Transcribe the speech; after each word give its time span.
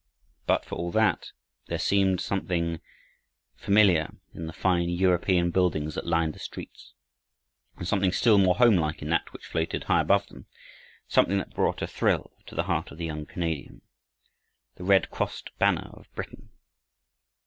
But 0.47 0.65
for 0.65 0.73
all 0.79 0.89
that 0.93 1.27
there 1.67 1.77
seemed 1.77 2.21
something 2.21 2.79
familiar 3.55 4.09
in 4.33 4.47
the 4.47 4.51
fine 4.51 4.89
European 4.89 5.51
buildings 5.51 5.93
that 5.93 6.07
lined 6.07 6.33
the 6.33 6.39
streets, 6.39 6.95
and 7.77 7.87
something 7.87 8.11
still 8.11 8.39
more 8.39 8.55
homelike 8.55 9.03
in 9.03 9.09
that 9.11 9.31
which 9.31 9.45
floated 9.45 9.83
high 9.83 10.01
above 10.01 10.25
them 10.25 10.47
something 11.07 11.37
that 11.37 11.53
brought 11.53 11.83
a 11.83 11.87
thrill 11.87 12.31
to 12.47 12.55
the 12.55 12.63
heart 12.63 12.89
of 12.89 12.97
the 12.97 13.05
young 13.05 13.27
Canadian 13.27 13.83
the 14.75 14.83
red 14.83 15.11
crossed 15.11 15.55
banner 15.59 15.91
of 15.93 16.11
Britain! 16.15 16.49